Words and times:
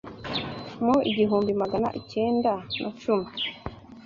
Mu 0.85 0.95
igihumbi 1.09 1.51
Magana 1.61 1.87
icyenda 1.99 2.51
na 2.81 2.89
cumi 3.01 3.29